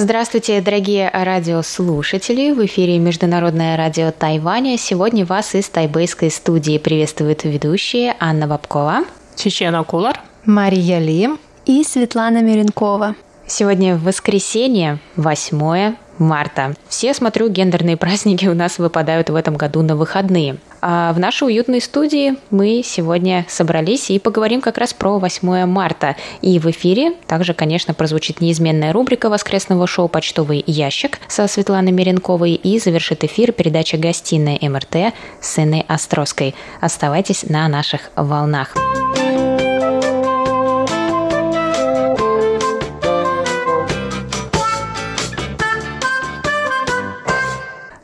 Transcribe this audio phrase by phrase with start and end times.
[0.00, 2.52] Здравствуйте, дорогие радиослушатели!
[2.52, 4.78] В эфире Международное радио Тайваня.
[4.78, 9.00] Сегодня вас из тайбэйской студии приветствуют ведущие Анна Бабкова,
[9.34, 11.30] Чечена Кулар, Мария Ли
[11.66, 13.16] и Светлана Миренкова.
[13.48, 16.74] Сегодня воскресенье, 8 марта.
[16.88, 20.58] Все, смотрю, гендерные праздники у нас выпадают в этом году на выходные.
[20.80, 26.16] А в нашей уютной студии мы сегодня собрались и поговорим как раз про 8 марта.
[26.40, 32.52] И в эфире также, конечно, прозвучит неизменная рубрика воскресного шоу «Почтовый ящик» со Светланой Меренковой
[32.52, 36.54] и завершит эфир передача «Гостиная МРТ» с Инной Островской.
[36.80, 38.74] Оставайтесь на наших волнах.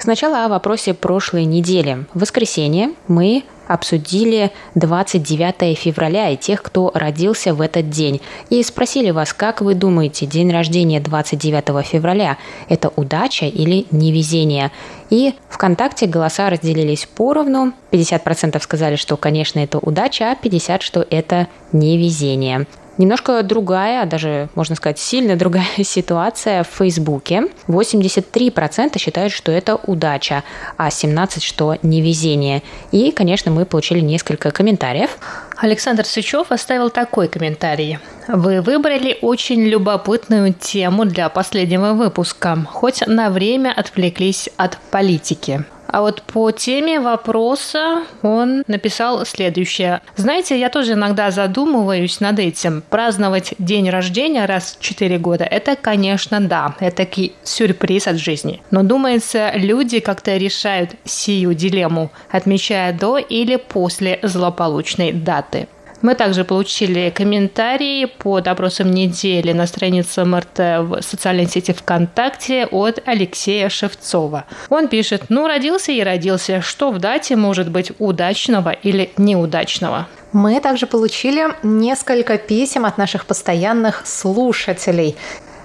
[0.04, 2.04] Сначала о вопросе прошлой недели.
[2.12, 8.20] В воскресенье мы обсудили 29 февраля и тех, кто родился в этот день.
[8.50, 12.36] И спросили вас, как вы думаете, день рождения 29 февраля–
[12.68, 14.72] это удача или невезение?
[15.08, 17.72] И ВКонтакте голоса разделились поровну.
[17.90, 22.66] 50% сказали, что, конечно, это удача, а 50% что это невезение.
[22.96, 27.44] Немножко другая, даже, можно сказать, сильно другая ситуация в Фейсбуке.
[27.66, 30.44] 83% считают, что это удача,
[30.76, 32.62] а 17% что невезение.
[32.92, 35.18] И, конечно, мы получили несколько комментариев.
[35.56, 37.98] Александр Сычев оставил такой комментарий.
[38.28, 45.64] Вы выбрали очень любопытную тему для последнего выпуска, хоть на время отвлеклись от политики.
[45.94, 50.00] А вот по теме вопроса он написал следующее.
[50.16, 52.82] Знаете, я тоже иногда задумываюсь над этим.
[52.90, 57.06] Праздновать день рождения раз в 4 года– это, конечно, да, это
[57.44, 58.60] сюрприз от жизни.
[58.72, 65.68] Но, думается, люди как-то решают сию дилемму, отмечая до или после злополучной даты.
[66.04, 73.02] Мы также получили комментарии под опросом недели на странице МРТ в социальной сети ВКонтакте от
[73.06, 74.44] Алексея Шевцова.
[74.68, 80.06] Он пишет, ну родился и родился, что в дате может быть удачного или неудачного?
[80.32, 85.16] Мы также получили несколько писем от наших постоянных слушателей.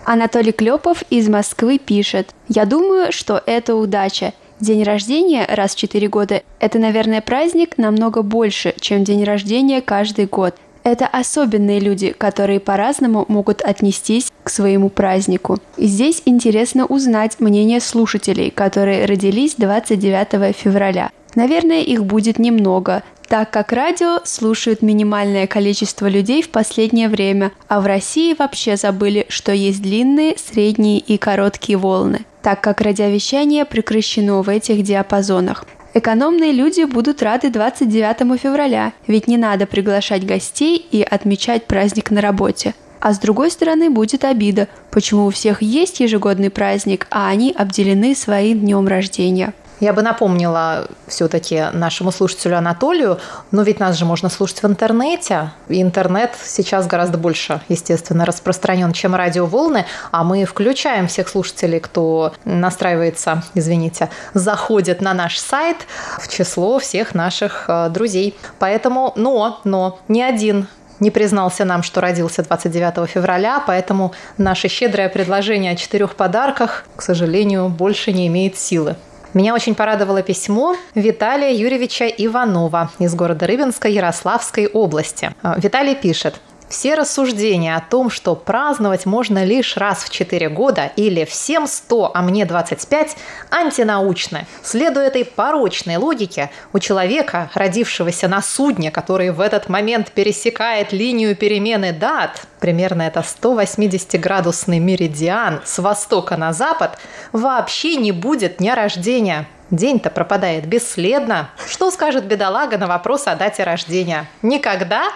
[0.05, 4.31] Анатолий Клепов из Москвы пишет, «Я думаю, что это удача.
[4.59, 10.25] День рождения раз в 4 года– это, наверное, праздник намного больше, чем день рождения каждый
[10.25, 10.53] год.
[10.83, 15.59] Это особенные люди, которые по-разному могут отнестись к своему празднику.
[15.77, 21.11] И здесь интересно узнать мнение слушателей, которые родились 29 февраля.
[21.35, 27.81] Наверное, их будет немного, так как радио слушают минимальное количество людей в последнее время, а
[27.81, 34.41] в России вообще забыли, что есть длинные, средние и короткие волны так как радиовещание прекращено
[34.41, 35.65] в этих диапазонах.
[35.93, 42.21] Экономные люди будут рады 29 февраля, ведь не надо приглашать гостей и отмечать праздник на
[42.21, 42.75] работе.
[42.99, 48.13] А с другой стороны будет обида, почему у всех есть ежегодный праздник, а они обделены
[48.13, 49.53] своим днем рождения.
[49.79, 53.19] Я бы напомнила все-таки нашему слушателю Анатолию,
[53.51, 55.51] но ведь нас же можно слушать в интернете.
[55.69, 62.33] И интернет сейчас гораздо больше, естественно, распространен, чем радиоволны, а мы включаем всех слушателей, кто
[62.43, 65.77] настраивается, извините, заходит на наш сайт
[66.19, 68.37] в число всех наших э, друзей.
[68.59, 70.67] Поэтому, но, но, ни один
[70.99, 77.01] не признался нам, что родился 29 февраля, поэтому наше щедрое предложение о четырех подарках, к
[77.01, 78.97] сожалению, больше не имеет силы.
[79.33, 85.35] Меня очень порадовало письмо Виталия Юрьевича Иванова из города Рыбинска Ярославской области.
[85.43, 86.39] А, Виталий пишет.
[86.69, 92.11] Все рассуждения о том, что праздновать можно лишь раз в 4 года или всем 100,
[92.13, 93.17] а мне 25,
[93.49, 94.45] антинаучны.
[94.61, 101.35] Следуя этой порочной логике, у человека, родившегося на судне, который в этот момент пересекает линию
[101.35, 106.99] перемены дат, примерно это 180-градусный меридиан с востока на запад,
[107.31, 109.47] вообще не будет дня рождения.
[109.71, 111.49] День-то пропадает бесследно.
[111.67, 114.27] Что скажет бедолага на вопрос о дате рождения?
[114.43, 115.11] Никогда?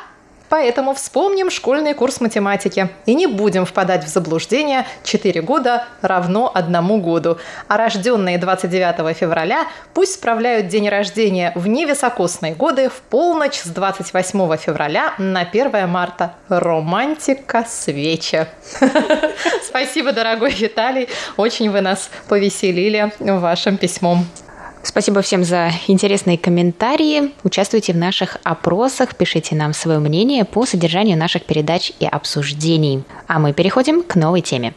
[0.53, 7.01] Поэтому вспомним школьный курс математики и не будем впадать в заблуждение 4 года равно одному
[7.01, 7.39] году.
[7.67, 9.65] А рожденные 29 февраля
[9.95, 16.35] пусть справляют день рождения в невисокосные годы в полночь с 28 февраля на 1 марта.
[16.49, 18.45] Романтика свечи.
[19.67, 21.09] Спасибо, дорогой Виталий.
[21.35, 24.27] Очень вы нас повеселили вашим письмом.
[24.85, 27.31] Спасибо всем за интересные комментарии.
[27.43, 33.03] Участвуйте в наших опросах, пишите нам свое мнение по содержанию наших передач и обсуждений.
[33.27, 34.73] А мы переходим к новой теме.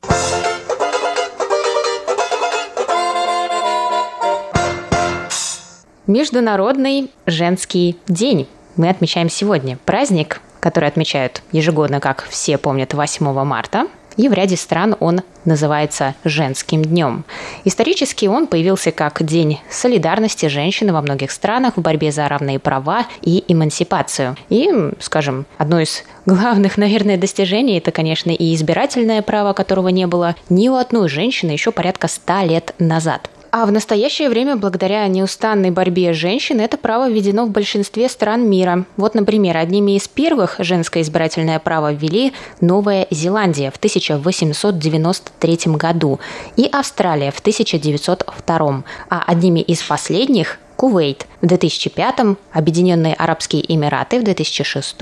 [6.07, 9.77] Международный женский день мы отмечаем сегодня.
[9.85, 13.89] Праздник, который отмечают ежегодно, как все помнят, 8 марта.
[14.17, 17.25] И в ряде стран он называется «Женским днем».
[17.65, 23.07] Исторически он появился как День солидарности женщин во многих странах в борьбе за равные права
[23.23, 24.37] и эмансипацию.
[24.49, 24.71] И,
[25.01, 30.69] скажем, одно из главных, наверное, достижений– это, конечно, и избирательное право, которого не было ни
[30.69, 33.31] у одной женщины еще порядка ста лет назад.
[33.59, 38.85] А в настоящее время, благодаря неустанной борьбе женщин, это право введено в большинстве стран мира.
[38.99, 46.21] Вот, например, одними из первых женское избирательное право ввели Новая Зеландия в 1893 году
[46.59, 54.25] и Австралия в 1902, а одними из последних Кувейт в 2005, Объединенные Арабские Эмираты в
[54.25, 54.97] 2006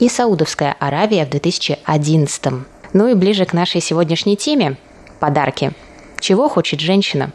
[0.00, 2.42] и Саудовская Аравия в 2011.
[2.92, 4.78] Ну и ближе к нашей сегодняшней теме–
[5.20, 5.70] подарки.
[6.18, 7.30] Чего хочет женщина?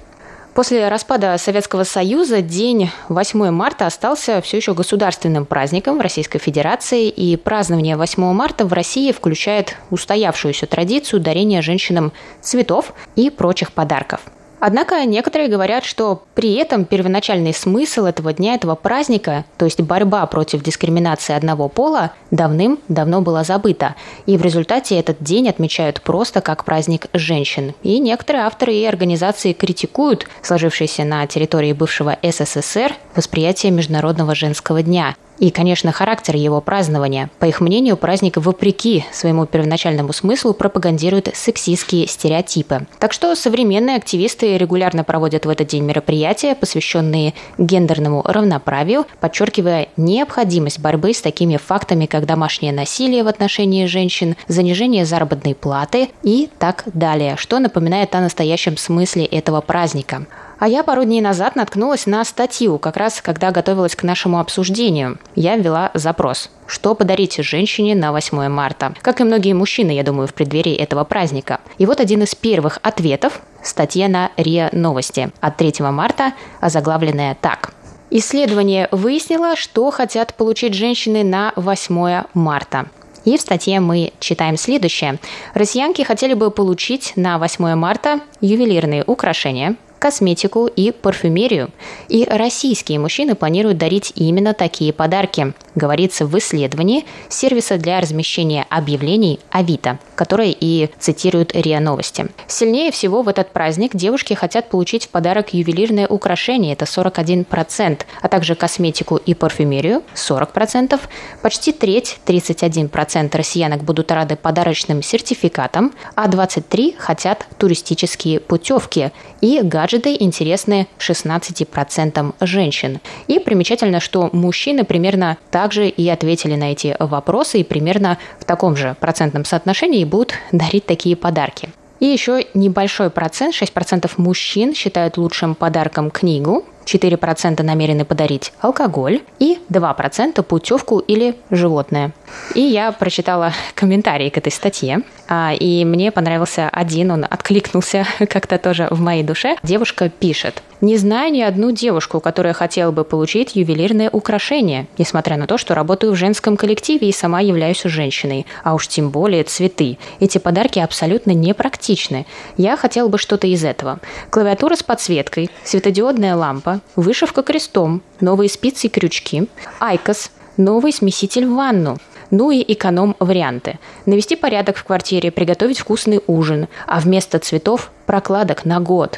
[0.56, 7.10] После распада Советского Союза день 8 марта остался все еще государственным праздником в Российской Федерации,
[7.10, 14.22] и празднование 8 марта в России включает устоявшуюся традицию дарения женщинам цветов и прочих подарков–
[14.60, 20.26] Однако некоторые говорят, что при этом первоначальный смысл этого дня, этого праздника, то есть борьба
[20.26, 23.96] против дискриминации одного пола, давным-давно была забыта.
[24.26, 27.74] И в результате этот день отмечают просто как праздник женщин.
[27.84, 35.16] И некоторые авторы и организации критикуют сложившееся на территории бывшего СССР восприятие Международного женского дня
[35.40, 37.30] и, конечно, характер его празднования.
[37.40, 42.88] По их мнению, праздник, вопреки своему первоначальному смыслу, пропагандирует сексистские стереотипы.
[43.00, 50.80] Так что современные активисты регулярно проводят в этот день мероприятия, посвященные гендерному равноправию, подчеркивая необходимость
[50.80, 56.84] борьбы с такими фактами, как домашнее насилие в отношении женщин, занижение заработной платы и так
[56.94, 60.26] далее, что напоминает о настоящем смысле этого праздника.
[60.58, 65.20] А я пару дней назад наткнулась на статью, как раз когда готовилась к нашему обсуждению.
[65.36, 66.50] Я ввела запрос.
[66.66, 68.94] Что подарить женщине на 8 марта?
[69.02, 71.60] Как и многие мужчины, я думаю, в преддверии этого праздника.
[71.78, 77.74] И вот один из первых ответов– статья на РИА Новости от 3 марта, озаглавленная так.
[78.10, 82.86] Исследование выяснило, что хотят получить женщины на 8 марта.
[83.26, 85.20] И в статье мы читаем следующее.
[85.56, 89.76] Россиянки хотели бы получить на 8 марта ювелирные украшения,
[90.06, 91.72] косметику и парфюмерию.
[92.10, 99.40] И российские мужчины планируют дарить именно такие подарки, говорится в исследовании сервиса для размещения объявлений
[99.50, 102.28] Авито, которое и цитирует РИА Новости.
[102.48, 108.28] Сильнее всего в этот праздник девушки хотят получить в подарок ювелирное украшение, это 41%, а
[108.28, 111.00] также косметику и парфюмерию 40%.
[111.42, 119.12] Почти треть, 31% россиянок будут рады подарочным сертификатам, а 23% хотят туристические путевки
[119.42, 123.00] и гаджеты интересны 16% женщин.
[123.28, 128.76] И примечательно, что мужчины примерно также и ответили на эти вопросы и примерно в таком
[128.76, 131.70] же процентном соотношении будут дарить такие подарки.
[132.00, 139.60] И еще небольшой процент, 6% мужчин считают лучшим подарком книгу, 4% намерены подарить алкоголь и
[139.70, 142.12] 2% путевку или животное.
[142.54, 148.58] И я прочитала комментарии к этой статье, а, и мне понравился один, он откликнулся как-то
[148.58, 149.58] тоже в моей душе.
[149.64, 155.48] Девушка пишет, не знаю ни одну девушку, которая хотела бы получить ювелирное украшение, несмотря на
[155.48, 159.98] то, что работаю в женском коллективе и сама являюсь женщиной, а уж тем более цветы.
[160.20, 162.26] Эти подарки абсолютно непрактичны.
[162.58, 164.00] Я хотела бы что-то из этого.
[164.30, 169.48] Клавиатура с подсветкой, светодиодная лампа, вышивка крестом, новые спицы и крючки,
[169.80, 171.98] айкос, новый смеситель в ванну,
[172.32, 173.80] ну и эконом-варианты.
[174.06, 179.18] Навести порядок в квартире, приготовить вкусный ужин, а вместо цветов– прокладок на год.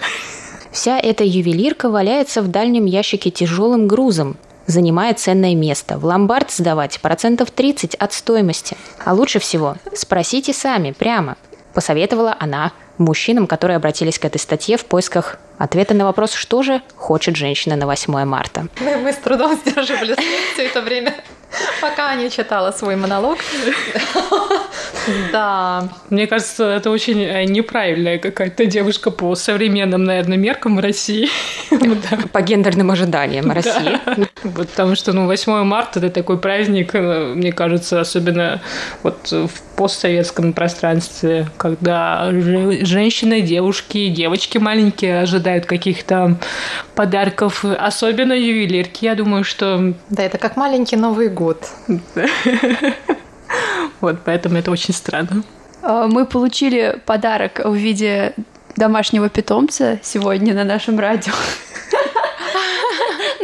[0.72, 4.38] Вся эта ювелирка валяется в дальнем ящике тяжелым грузом,
[4.68, 5.98] занимая ценное место.
[5.98, 8.78] В ломбард сдавать процентов 30 от стоимости.
[9.04, 11.38] А лучше всего спросите сами, прямо.
[11.78, 16.82] Посоветовала она мужчинам, которые обратились к этой статье в поисках ответа на вопрос, что же
[16.96, 18.66] хочет женщина на 8 марта.
[18.80, 20.16] Мы, мы с трудом сдерживали
[20.54, 21.14] все это время,
[21.80, 23.38] пока не читала свой монолог.
[25.32, 25.88] Да.
[26.10, 31.30] Мне кажется, это очень э, неправильная какая-то девушка по современным, наверное, меркам в России.
[32.34, 34.00] По гендерным ожиданиям России.
[34.56, 38.62] Потому что, ну, 8 марта– это такой праздник, э, мне кажется, особенно
[39.04, 46.38] вот в постсоветском пространстве, когда женщины, девушки, девочки маленькие ожидают каких-то
[46.96, 49.06] подарков, особенно ювелирки.
[49.06, 49.94] Я думаю, что...
[50.10, 51.70] Да, это как маленький Новый год.
[54.00, 55.42] Вот, поэтому это очень странно.
[55.82, 58.36] А, мы получили подарок в виде
[58.76, 61.34] домашнего питомца сегодня на нашем радио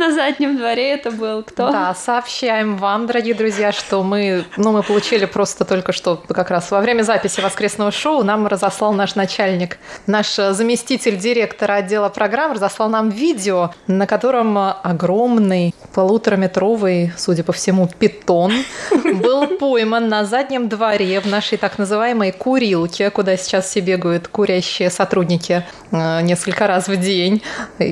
[0.04, 1.72] на заднем дворе это был кто?
[1.72, 6.72] Да, сообщаем вам, дорогие друзья, что мы, ну, мы получили просто только что, как раз
[6.72, 12.90] во время записи воскресного шоу нам разослал наш начальник, наш заместитель директора отдела программ разослал
[12.90, 18.52] нам видео, на котором огромный полутораметровый, судя по всему, питон
[18.92, 24.90] был пойман на заднем дворе в нашей так называемой курилке, куда сейчас все бегают курящие
[24.90, 27.42] сотрудники э, несколько раз в день.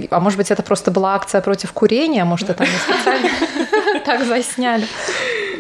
[0.09, 3.29] А может быть, это просто была акция против курения, зрения, может, это они специально
[4.05, 4.87] так засняли.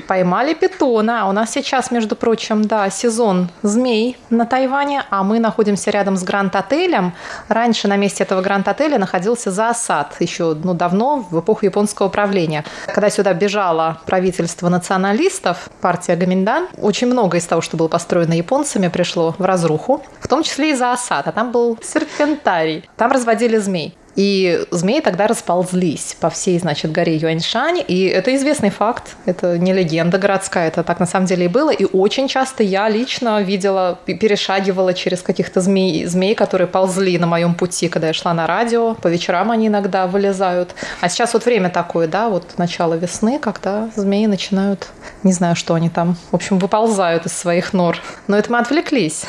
[0.07, 1.29] Поймали питона.
[1.29, 6.23] У нас сейчас, между прочим, да, сезон змей на Тайване, а мы находимся рядом с
[6.23, 7.13] Гранд-отелем.
[7.47, 12.65] Раньше на месте этого Гранд-отеля находился Заосад, еще ну, давно, в эпоху японского правления.
[12.87, 18.87] Когда сюда бежало правительство националистов, партия Гаминдан, очень много из того, что было построено японцами,
[18.87, 21.27] пришло в разруху, в том числе и Заосад.
[21.27, 22.89] А там был серпентарий.
[22.97, 23.95] Там разводили змей.
[24.15, 27.83] И змеи тогда расползлись по всей, значит, горе Юаньшань.
[27.87, 31.69] И это известный факт, это не легенда городская, это так на самом деле и было.
[31.71, 37.55] И очень часто я лично видела, перешагивала через каких-то змей, змей, которые ползли на моем
[37.55, 38.95] пути, когда я шла на радио.
[38.95, 40.75] По вечерам они иногда вылезают.
[40.99, 44.87] А сейчас вот время такое, да, вот начало весны, когда змеи начинают,
[45.23, 47.97] не знаю, что они там, в общем, выползают из своих нор.
[48.27, 49.23] Но это мы отвлеклись.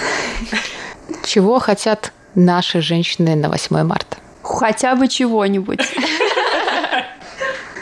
[1.25, 4.22] Чего хотят наши женщины на 8 марта?
[4.43, 5.81] Хотя бы чего-нибудь.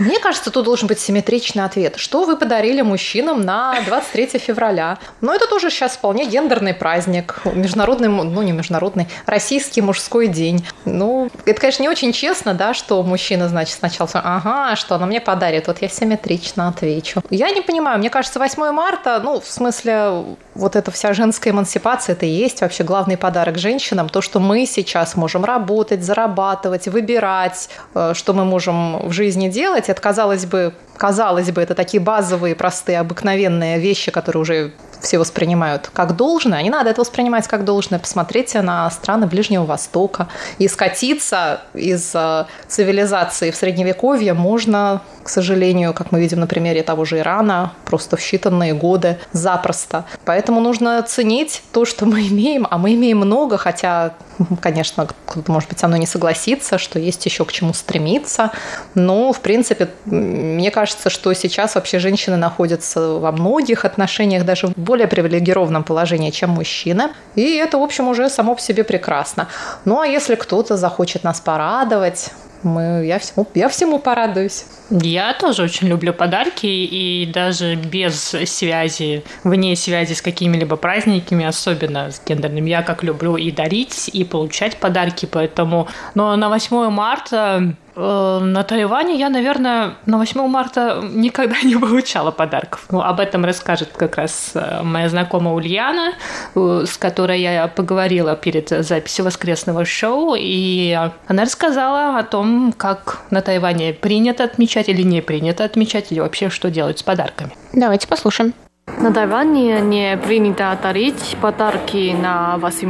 [0.01, 1.97] Мне кажется, тут должен быть симметричный ответ.
[1.97, 4.99] Что вы подарили мужчинам на 23 февраля?
[5.21, 7.41] Ну, это тоже сейчас вполне гендерный праздник.
[7.45, 10.67] Международный, ну, не международный, российский мужской день.
[10.87, 15.21] Ну, это, конечно, не очень честно, да, что мужчина, значит, сначала, ага, что она мне
[15.21, 15.67] подарит?
[15.67, 17.21] Вот я симметрично отвечу.
[17.29, 22.15] Я не понимаю, мне кажется, 8 марта, ну, в смысле, вот эта вся женская эмансипация,
[22.15, 24.09] это и есть вообще главный подарок женщинам.
[24.09, 29.90] То, что мы сейчас можем работать, зарабатывать, выбирать, э, что мы можем в жизни делать,
[29.91, 35.91] это, казалось бы, казалось бы, это такие базовые, простые, обыкновенные вещи, которые уже все воспринимают
[35.93, 37.99] как должное, не надо это воспринимать как должное.
[37.99, 40.29] Посмотрите на страны Ближнего Востока.
[40.59, 46.83] И скатиться из э, цивилизации в Средневековье можно, к сожалению, как мы видим на примере
[46.83, 50.05] того же Ирана, просто в считанные годы запросто.
[50.25, 54.15] Поэтому нужно ценить то, что мы имеем, а мы имеем много, хотя,
[54.61, 58.51] конечно, кто-то, может быть, со мной не согласится, что есть еще к чему стремиться.
[58.95, 64.77] Но, в принципе, мне кажется, что сейчас вообще женщины находятся во многих отношениях даже в
[64.77, 67.11] более привилегированном положении, чем мужчины.
[67.35, 69.49] И это, в общем, уже само по себе прекрасно.
[69.85, 72.31] Ну, а если кто-то захочет нас порадовать,
[72.63, 74.67] мы, я, всему, я всему порадуюсь.
[74.91, 82.11] Я тоже очень люблю подарки, и даже без связи, вне связи с какими-либо праздниками, особенно
[82.11, 85.89] с гендерным, я как люблю и дарить, и получать подарки, поэтому...
[86.15, 92.87] Но на 8 марта на Тайване я, наверное, на 8 марта никогда не получала подарков.
[92.91, 96.13] Ну, об этом расскажет как раз э, моя знакомая Ульяна,
[96.55, 103.21] э, с которой я поговорила перед записью воскресного шоу, и она рассказала о том, как
[103.31, 107.51] на Тайване принято отмечать или не принято отмечать, или вообще что делать с подарками.
[107.73, 108.55] Давайте послушаем.
[108.99, 112.89] На Тайване не принято дарить подарки на 8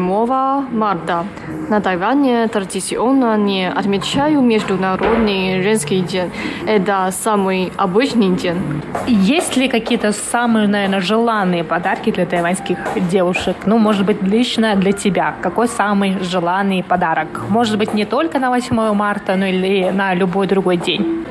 [0.72, 1.24] марта.
[1.68, 6.30] На Тайване традиционно не отмечаю Международный женский день.
[6.66, 8.82] Это самый обычный день.
[9.06, 12.78] Есть ли какие-то самые, наверное, желанные подарки для тайваньских
[13.10, 13.56] девушек?
[13.66, 15.34] Ну, может быть, лично для тебя.
[15.42, 17.28] Какой самый желанный подарок?
[17.48, 21.24] Может быть, не только на 8 марта, но или на любой другой день?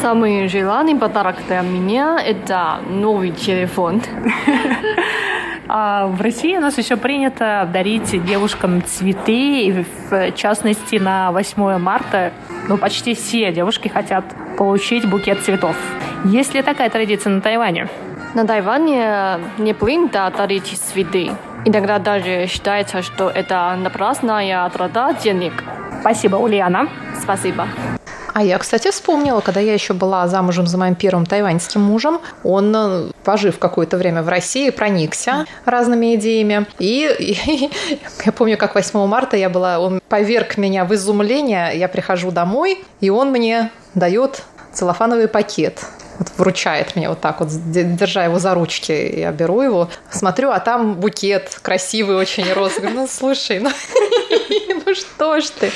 [0.00, 4.02] Самый желанный подарок для меня– это новый телефон.
[5.66, 11.78] А в России у нас еще принято дарить девушкам цветы, и в частности на 8
[11.78, 12.32] марта
[12.68, 14.24] ну, почти все девушки хотят
[14.58, 15.76] получить букет цветов.
[16.24, 17.88] Есть ли такая традиция на Тайване?
[18.34, 21.30] На Тайване не принято дарить цветы.
[21.64, 25.64] Иногда даже считается, что это напрасная трата денег.
[26.00, 26.88] Спасибо, Ульяна.
[27.20, 27.66] Спасибо.
[28.34, 32.74] А я, кстати, вспомнила, когда я еще была замужем за моим первым тайваньским мужем, он,
[32.74, 36.66] э, пожив какое-то время в России, проникся разными идеями.
[36.80, 37.70] И, и
[38.26, 42.84] я помню, как 8 марта я была, он поверг меня в изумление, я прихожу домой,
[43.00, 45.84] и он мне дает целлофановый пакет
[46.18, 50.60] вот вручает мне вот так вот, держа его за ручки, я беру его, смотрю, а
[50.60, 52.90] там букет красивый очень розовый.
[52.90, 53.70] Говорю, ну слушай, ну,
[54.86, 55.70] ну что ж ты,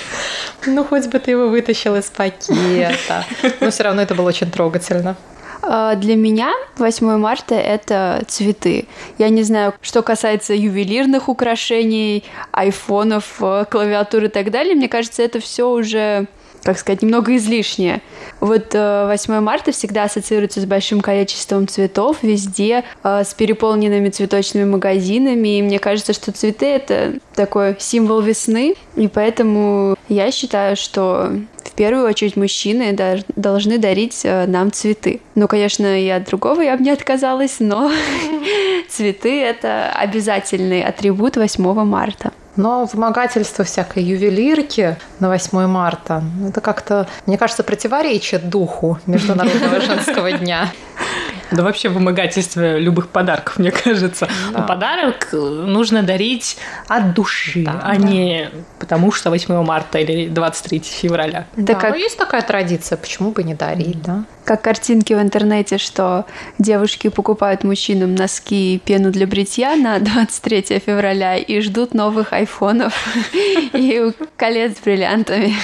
[0.66, 3.24] ну хоть бы ты его вытащил из пакета.
[3.60, 5.16] Но все равно это было очень трогательно.
[5.62, 8.86] А, для меня 8 марта— это цветы.
[9.18, 14.74] Я не знаю, что касается ювелирных украшений, айфонов, э, клавиатуры и так далее.
[14.74, 16.26] Мне кажется, это все уже
[16.62, 18.02] как сказать, немного излишнее.
[18.40, 24.64] Вот 8 э, марта всегда ассоциируется с большим количеством цветов везде, э, с переполненными цветочными
[24.64, 31.32] магазинами, и мне кажется, что цветы— это такой символ весны, и поэтому я считаю, что
[31.64, 32.96] в первую очередь мужчины
[33.36, 35.20] должны дарить э, нам цветы.
[35.34, 37.90] Ну, конечно, и от другого я бы не отказалась, но
[38.88, 42.32] цветы— это обязательный атрибут 8 марта.
[42.58, 50.32] Но вымогательство всякой ювелирки на 8 марта, это как-то, мне кажется, противоречит духу Международного женского
[50.32, 50.68] дня.
[51.50, 54.28] Да вообще вымогательство любых подарков, мне кажется.
[54.52, 54.62] Да.
[54.62, 57.96] Подарок нужно дарить от души, да, а да.
[57.96, 61.46] не потому что 8 марта или 23 февраля.
[61.56, 61.90] Да, да как...
[61.90, 64.24] ну, есть такая традиция, почему бы не дарить, да?
[64.44, 66.24] Как картинки в интернете, что
[66.58, 72.94] девушки покупают мужчинам носки и пену для бритья на 23 февраля и ждут новых айфонов
[73.72, 75.54] и колец с бриллиантами.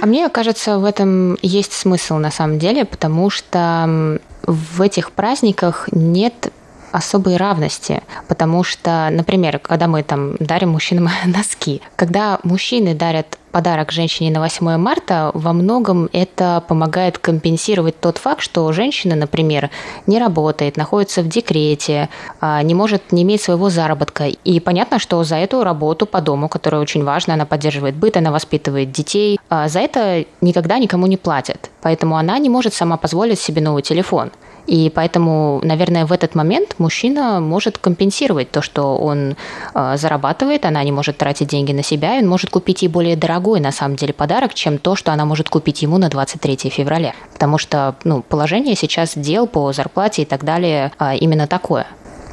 [0.00, 5.88] А мне кажется, в этом есть смысл на самом деле, потому что в этих праздниках
[5.92, 6.52] нет
[6.94, 13.92] особой равности, потому что, например, когда мы там дарим мужчинам носки, когда мужчины дарят подарок
[13.92, 19.70] женщине на 8 марта, во многом это помогает компенсировать тот факт, что женщина, например,
[20.08, 22.08] не работает, находится в декрете,
[22.40, 24.26] а, не может не иметь своего заработка.
[24.26, 28.32] И понятно, что за эту работу по дому, которая очень важна, она поддерживает быт, она
[28.32, 31.70] воспитывает детей, а, за это никогда никому не платят.
[31.80, 34.32] Поэтому она не может сама позволить себе новый телефон.
[34.66, 39.36] И поэтому, наверное, в этот момент мужчина может компенсировать то, что он
[39.74, 43.16] э, зарабатывает, она не может тратить деньги на себя, и он может купить ей более
[43.16, 47.14] дорогой, на самом деле, подарок, чем то, что она может купить ему на 23 февраля.
[47.32, 51.86] Потому что ну, положение сейчас дел по зарплате и так далее э, именно такое.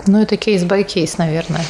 [0.07, 1.63] Ну, это case by case, наверное.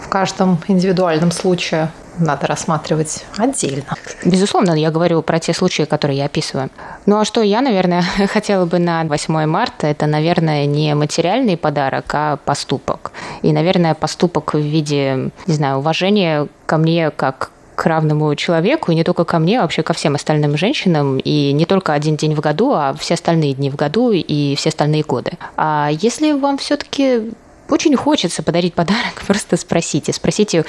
[0.00, 3.94] В каждом индивидуальном случае надо рассматривать отдельно.
[4.24, 6.70] Безусловно, я говорю про те случаи, которые я описываю.
[7.04, 12.06] Ну а что я, наверное, хотела бы на 8 марта, это, наверное, не материальный подарок,
[12.12, 13.12] а поступок.
[13.42, 18.94] И, наверное, поступок в виде, не знаю, уважения ко мне как к равному человеку, и
[18.94, 22.34] не только ко мне, а вообще ко всем остальным женщинам, и не только один день
[22.34, 25.32] в году, а все остальные дни в году и все остальные годы.
[25.58, 27.32] А если вам все-таки
[27.68, 30.12] очень хочется подарить подарок, просто спросите.
[30.12, 30.64] Спросите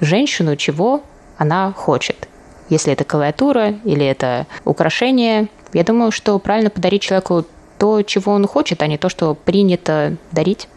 [0.00, 1.02] женщину, чего
[1.36, 2.28] она хочет.
[2.68, 7.44] Если это клавиатура или это украшение, я думаю, что правильно подарить человеку
[7.78, 10.68] то, чего он хочет, а не то, что принято дарить.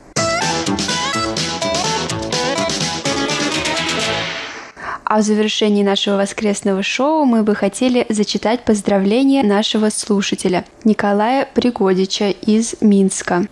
[5.05, 12.29] А в завершении нашего воскресного шоу мы бы хотели зачитать поздравления нашего слушателя Николая Пригодича
[12.29, 13.45] из Минска.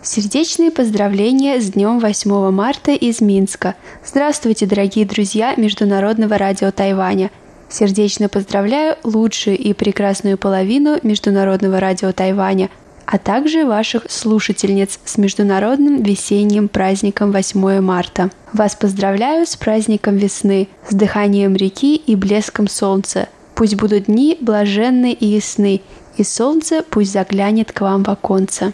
[0.00, 3.74] Сердечные поздравления с днем 8 марта из Минска.
[4.06, 7.32] Здравствуйте, дорогие друзья Международного радио Тайваня.
[7.68, 12.70] Сердечно поздравляю лучшую и прекрасную половину Международного радио Тайваня,
[13.06, 18.30] а также ваших слушательниц с международным весенним праздником 8 марта.
[18.52, 23.28] Вас поздравляю с праздником весны, с дыханием реки и блеском солнца.
[23.56, 25.80] Пусть будут дни блаженны и ясны,
[26.16, 28.72] и солнце пусть заглянет к вам в оконце.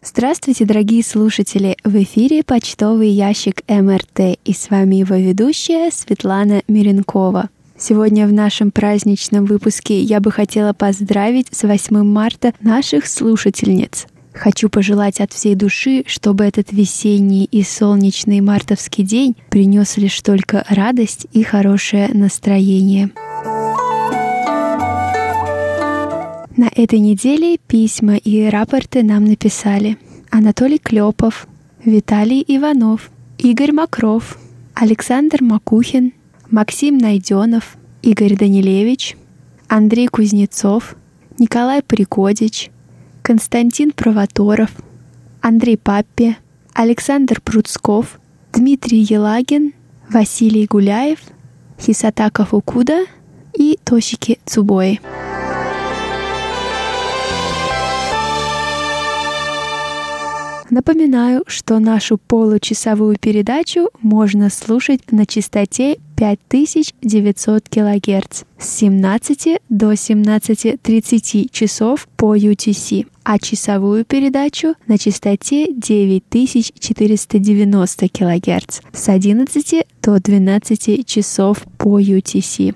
[0.02, 1.76] Здравствуйте, дорогие слушатели!
[1.84, 7.50] В эфире почтовый ящик МРТ и с вами его ведущая Светлана Миренкова.
[7.86, 14.08] Сегодня в нашем праздничном выпуске я бы хотела поздравить с 8 марта наших слушательниц.
[14.34, 20.63] Хочу пожелать от всей души, чтобы этот весенний и солнечный мартовский день принес лишь только
[20.69, 23.10] радость и хорошее настроение.
[26.56, 29.98] На этой неделе письма и рапорты нам написали
[30.32, 31.48] Анатолий Клепов,
[31.84, 34.38] Виталий Иванов, Игорь Макров,
[34.74, 36.13] Александр Макухин,
[36.54, 39.18] Максим Найденов, Игорь Данилевич,
[39.68, 40.96] Андрей Кузнецов,
[41.39, 42.70] Николай Прикодич,
[43.24, 44.70] Константин Провоторов,
[45.42, 46.38] Андрей Паппе,
[46.76, 48.20] Александр Пруцков,
[48.54, 49.74] Дмитрий Елагин,
[50.12, 51.22] Василий Гуляев,
[51.82, 53.08] Хисатака Фукуда
[53.58, 55.02] и Тосики Цубои.
[60.73, 71.51] Напоминаю, что нашу получасовую передачу можно слушать на частоте 5900 кГц с 17 до 17.30
[71.51, 81.59] часов по UTC, а часовую передачу на частоте 9490 кГц с 11 до 12 часов
[81.77, 82.73] по UTC.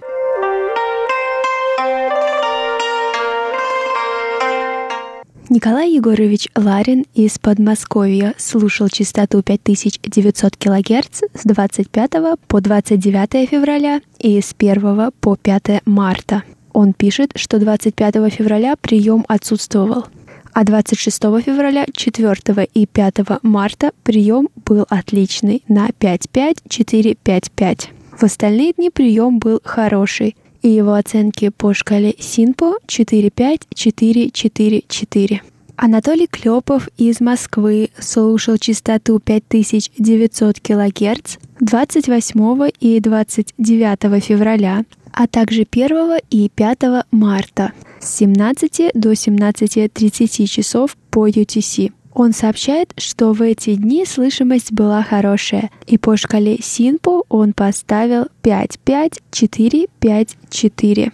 [5.49, 12.12] Николай Егорович Ларин из Подмосковья слушал частоту 5900 кГц с 25
[12.47, 16.43] по 29 февраля и с 1 по 5 марта.
[16.73, 20.07] Он пишет, что 25 февраля прием отсутствовал,
[20.51, 27.91] а 26 февраля, 4 и 5 марта прием был отличный на 55455.
[28.17, 35.41] В остальные дни прием был хороший– и его оценки по шкале СИНПО 45444.
[35.76, 46.17] Анатолий Клепов из Москвы слушал частоту 5900 кГц 28 и 29 февраля, а также 1
[46.32, 46.80] и 5
[47.12, 51.91] марта с 17 до 17.30 часов по UTC.
[52.17, 58.25] Он сообщает, что в эти дни слышимость была хорошая, и по шкале Синпо он поставил
[58.41, 61.12] 5-5-4-5-4.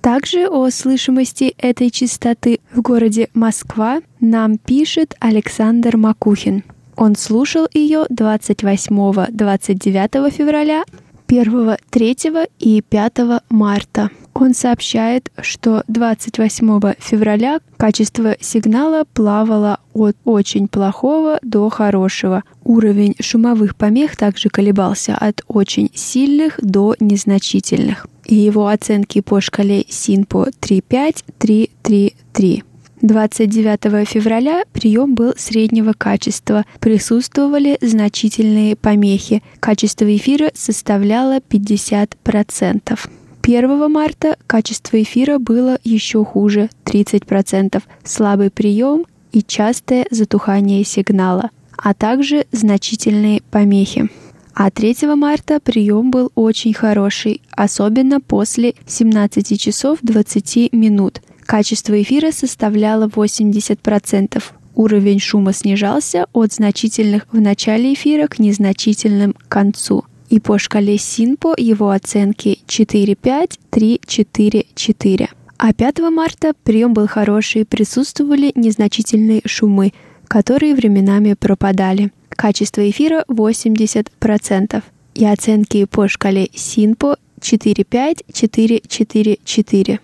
[0.00, 6.64] Также о слышимости этой частоты в городе Москва нам пишет Александр Макухин.
[6.96, 10.84] Он слушал ее 28-29 февраля,
[11.28, 12.16] 1, 3
[12.60, 13.18] и 5
[13.50, 14.10] марта.
[14.38, 22.44] Он сообщает, что 28 февраля качество сигнала плавало от очень плохого до хорошего.
[22.62, 28.06] Уровень шумовых помех также колебался от очень сильных до незначительных.
[28.26, 32.62] И его оценки по шкале СИНПО 3.5-3.3.3.
[33.00, 36.66] 29 февраля прием был среднего качества.
[36.80, 39.42] Присутствовали значительные помехи.
[39.60, 42.98] Качество эфира составляло 50%.
[43.46, 51.94] 1 марта качество эфира было еще хуже– 30%, слабый прием и частое затухание сигнала, а
[51.94, 54.10] также значительные помехи.
[54.52, 61.20] А 3 марта прием был очень хороший, особенно после 17 часов 20 минут.
[61.44, 64.42] Качество эфира составляло 80%.
[64.74, 70.98] Уровень шума снижался от значительных в начале эфира к незначительным к концу– и по шкале
[70.98, 75.28] СИНПО его оценки 4-5, 3-4-4.
[75.58, 79.92] А 5 марта прием был хороший, присутствовали незначительные шумы,
[80.28, 82.12] которые временами пропадали.
[82.28, 84.82] Качество эфира 80%.
[85.14, 89.98] И оценки по шкале СИНПО 4-5, 4-4-4.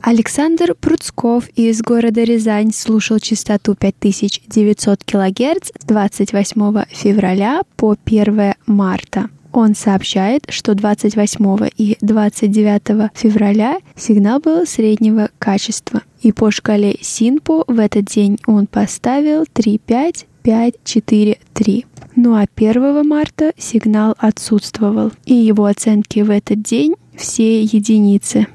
[0.00, 9.30] Александр Пруцков из города Рязань слушал частоту 5900 кГц с 28 февраля по 1 марта.
[9.54, 16.02] Он сообщает, что 28 и 29 февраля сигнал был среднего качества.
[16.22, 21.86] И по шкале Синпо в этот день он поставил 3,5, 5, 4, 3.
[22.16, 28.48] Ну а 1 марта сигнал отсутствовал, и его оценки в этот день все единицы.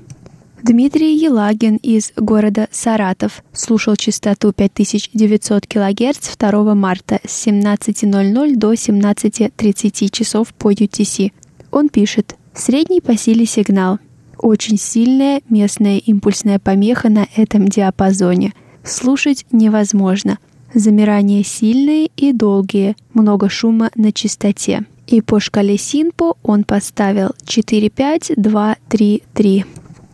[0.64, 10.10] Дмитрий Елагин из города Саратов слушал частоту 5900 кГц 2 марта с 17.00 до 17.30
[10.10, 11.32] часов по UTC.
[11.72, 14.00] Он пишет «Средний по силе сигнал.
[14.38, 18.54] Очень сильная местная импульсная помеха на этом диапазоне.
[18.84, 20.40] Слушать невозможно.
[20.74, 24.84] Замирания сильные и долгие, много шума на частоте.
[25.08, 29.66] И по шкале Синпо он поставил 4, 5, 2, 3, 3.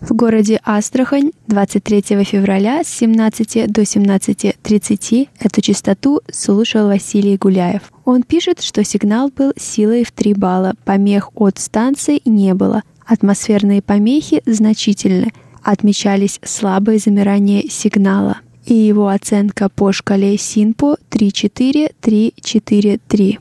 [0.08, 7.92] В городе Астрахань 23 февраля с 17 до 17.30 эту частоту слушал Василий Гуляев.
[8.06, 12.84] Он пишет, что сигнал был силой в 3 балла, помех от станции не было.
[13.04, 18.38] Атмосферные помехи значительны, отмечались слабые замирания сигнала.
[18.68, 23.40] И его оценка по шкале Синпо 3-4-3-4-3.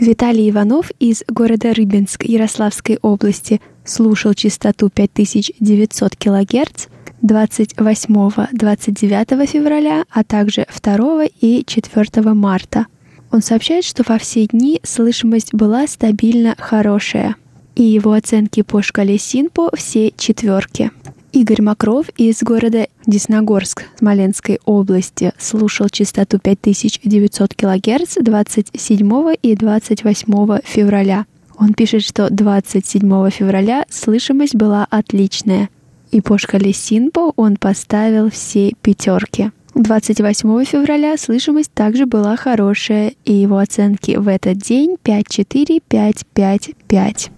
[0.00, 6.86] Виталий Иванов из города Рыбинск Ярославской области слушал частоту 5900 кГц
[7.22, 12.86] 28-29 февраля, а также 2 и 4 марта.
[13.30, 17.36] Он сообщает, что во все дни слышимость была стабильно хорошая,
[17.74, 20.90] и его оценки по шкале Синпо все четверки.
[21.32, 31.24] Игорь Макров из города Десногорск Смоленской области слушал частоту 5900 кГц 27 и 28 февраля.
[31.58, 35.68] Он пишет, что 27 февраля слышимость была отличная,
[36.10, 39.50] и по шкале Синпо он поставил все пятерки.
[39.74, 47.30] 28 февраля слышимость также была хорошая, и его оценки в этот день 5-4, 5-5-5.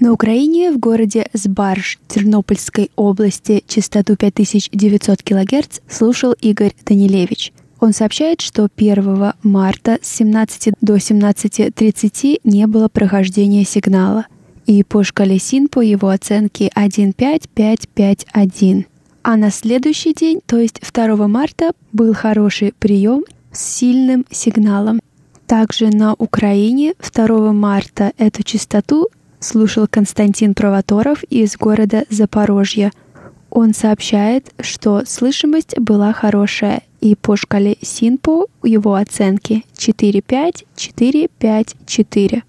[0.00, 7.52] На Украине в городе Сбарж Тернопольской области частоту 5900 кГц слушал Игорь Данилевич.
[7.82, 14.26] Он сообщает, что 1 марта с 17 до 17.30 не было прохождения сигнала.
[14.66, 18.86] И по шкале СИН по его оценке 1.5.5.5.1.
[19.24, 25.00] А на следующий день, то есть 2 марта, был хороший прием с сильным сигналом.
[25.48, 29.08] Также на Украине 2 марта эту частоту
[29.40, 32.92] слушал Константин Провоторов из города Запорожье.
[33.50, 42.42] Он сообщает, что слышимость была хорошая, и по шкале Синпо его оценки 4-5, 4-5, 4.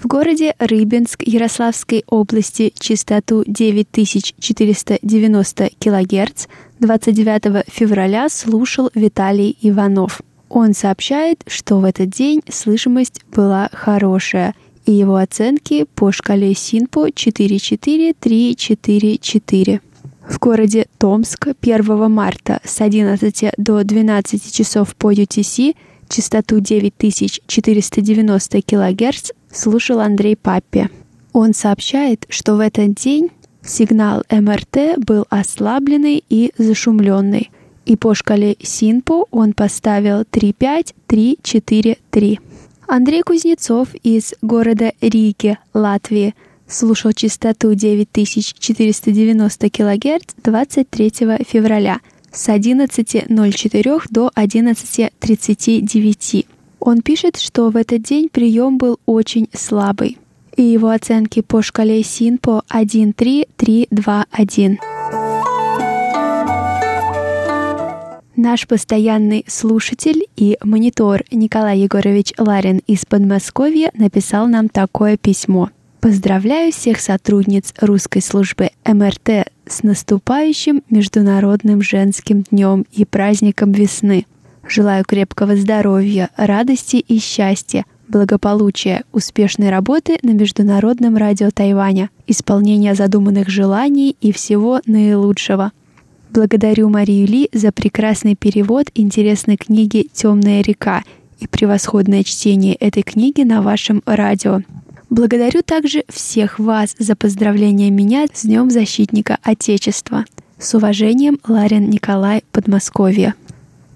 [0.00, 6.46] В городе Рыбинск Ярославской области частоту 9490 кГц
[6.80, 10.22] 29 февраля слушал Виталий Иванов–
[10.54, 17.08] он сообщает, что в этот день слышимость была хорошая, и его оценки по шкале Синпо
[17.08, 19.80] 4-4-3-4-4.
[20.28, 25.76] В городе Томск 1 марта с 11 до 12 часов по UTC
[26.08, 30.90] частоту 9490 кГц слушал Андрей Паппе.
[31.32, 33.30] Он сообщает, что в этот день
[33.64, 37.50] сигнал МРТ был ослабленный и зашумленный–
[37.84, 42.40] и по шкале Синпо он поставил 3-5, 3-4, 3.
[42.86, 46.34] Андрей Кузнецов из города Риги, Латвии,
[46.72, 51.12] слушал частоту 9490 кГц 23
[51.46, 52.00] февраля
[52.32, 56.46] с 11.04 до 11.39.
[56.80, 60.18] Он пишет, что в этот день прием был очень слабый,
[60.56, 64.78] и его оценки по шкале Синпо 1.3.3.2.1.
[68.34, 75.70] Наш постоянный слушатель и монитор Николай Егорович Ларин из Подмосковья написал нам такое письмо.
[76.02, 84.26] Поздравляю всех сотрудниц русской службы МРТ с наступающим Международным женским днем и праздником весны.
[84.66, 93.48] Желаю крепкого здоровья, радости и счастья, благополучия, успешной работы на Международном радио Тайваня, исполнения задуманных
[93.48, 95.70] желаний и всего наилучшего–
[96.32, 101.04] Благодарю Марию Ли за прекрасный перевод интересной книги «Темная река»
[101.40, 104.62] и превосходное чтение этой книги на вашем радио.
[105.12, 110.24] Благодарю также всех вас за поздравление меня с Днем Защитника Отечества.
[110.58, 113.34] С уважением, Ларин Николай, Подмосковье.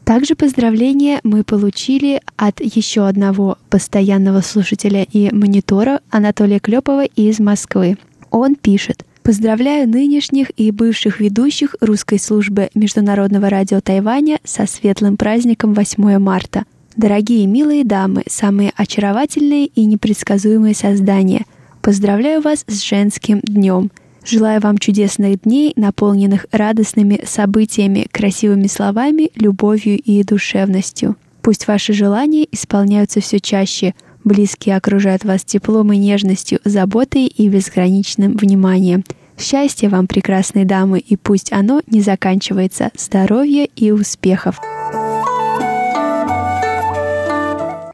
[0.04, 7.96] Также поздравления мы получили от еще одного постоянного слушателя и монитора Анатолия Клепова из Москвы.
[8.30, 15.74] Он пишет– Поздравляю нынешних и бывших ведущих русской службы Международного радио Тайваня со светлым праздником
[15.74, 16.64] 8 марта.
[16.96, 21.44] Дорогие милые дамы, самые очаровательные и непредсказуемые создания,
[21.82, 23.90] поздравляю вас с женским днем.
[24.24, 31.16] Желаю вам чудесных дней, наполненных радостными событиями, красивыми словами, любовью и душевностью.
[31.42, 38.38] Пусть ваши желания исполняются все чаще, близкие окружают вас теплом и нежностью, заботой и безграничным
[38.38, 39.04] вниманием.
[39.38, 42.90] Счастья вам, прекрасные дамы, и пусть оно не заканчивается.
[42.96, 44.58] Здоровья и успехов!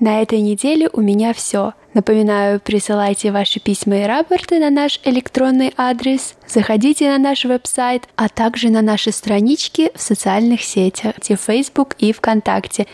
[0.03, 1.75] На этой неделе у меня все.
[1.95, 8.29] Напоминаю, присылайте ваши письма и рапорты на наш электронный адрес, заходите на наш веб-сайт, а
[8.29, 12.89] также на наши странички в социальных сетях, где Facebook и ВКонтакте.